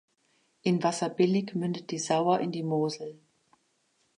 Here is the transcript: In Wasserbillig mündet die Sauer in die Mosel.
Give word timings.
In 0.63 0.81
Wasserbillig 0.81 1.53
mündet 1.53 1.91
die 1.91 1.99
Sauer 1.99 2.39
in 2.39 2.51
die 2.51 2.63
Mosel. 2.63 3.19